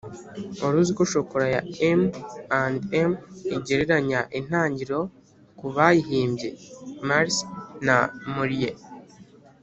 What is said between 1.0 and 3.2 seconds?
shokora ya m & m